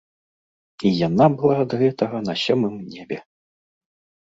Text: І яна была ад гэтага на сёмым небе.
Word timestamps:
І 0.89 0.93
яна 1.07 1.29
была 1.39 1.57
ад 1.67 1.71
гэтага 1.85 2.25
на 2.31 2.39
сёмым 2.49 2.75
небе. 2.99 3.17